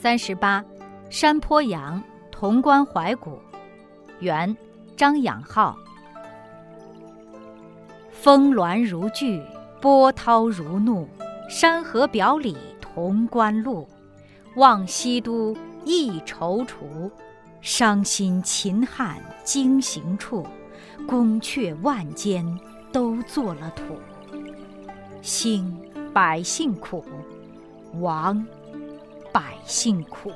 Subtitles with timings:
[0.00, 0.64] 三十八，
[1.10, 2.02] 山坡羊，
[2.32, 3.38] 潼关怀古。
[4.20, 4.56] 元，
[4.96, 5.76] 张养浩。
[8.10, 9.42] 峰峦如聚，
[9.78, 11.06] 波涛如怒，
[11.50, 13.86] 山河表里潼关路。
[14.56, 15.54] 望西都
[15.84, 17.10] 意踌躇，
[17.60, 20.46] 伤心秦汉经行处。
[21.06, 22.42] 宫阙万间
[22.90, 23.98] 都做了土。
[25.20, 25.78] 兴
[26.14, 27.04] 百姓苦，
[28.00, 28.42] 亡。
[29.32, 30.32] 百姓苦。